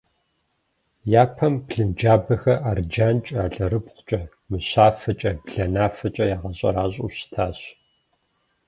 Япэм 1.21 1.53
блынджабэхэр 1.65 2.59
арджэнкӏэ, 2.69 3.37
алэрыбгъукӏэ, 3.45 4.21
мыщафэкӏэ, 4.49 5.31
бланафэкӏэ 5.45 6.25
ягъэщӏэращӏэу 6.35 7.11
щытащ. 7.15 7.59